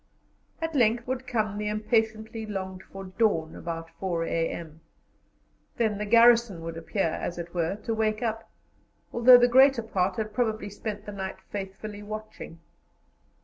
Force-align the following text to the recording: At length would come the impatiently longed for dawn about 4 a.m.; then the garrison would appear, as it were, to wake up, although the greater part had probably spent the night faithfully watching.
At 0.63 0.73
length 0.73 1.05
would 1.05 1.27
come 1.27 1.59
the 1.59 1.67
impatiently 1.67 2.47
longed 2.47 2.81
for 2.81 3.03
dawn 3.03 3.55
about 3.55 3.91
4 3.99 4.23
a.m.; 4.25 4.81
then 5.77 5.99
the 5.99 6.07
garrison 6.07 6.61
would 6.63 6.75
appear, 6.75 7.05
as 7.21 7.37
it 7.37 7.53
were, 7.53 7.75
to 7.83 7.93
wake 7.93 8.23
up, 8.23 8.49
although 9.13 9.37
the 9.37 9.47
greater 9.47 9.83
part 9.83 10.15
had 10.15 10.33
probably 10.33 10.71
spent 10.71 11.05
the 11.05 11.11
night 11.11 11.37
faithfully 11.51 12.01
watching. 12.01 12.57